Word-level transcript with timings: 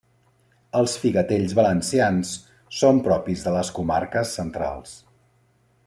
Els 0.79 0.93
figatells 1.01 1.53
valencians, 1.59 2.31
són 2.79 3.03
propis 3.09 3.45
de 3.49 3.55
les 3.59 3.71
comarques 3.79 4.33
centrals. 4.41 4.99